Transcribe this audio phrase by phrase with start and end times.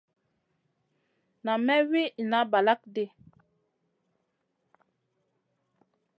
[1.43, 3.05] Nam may wi inna balakŋ ɗi.